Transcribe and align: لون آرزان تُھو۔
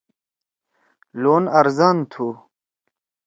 لون 1.21 1.43
آرزان 1.59 1.97
تُھو۔ 2.11 2.27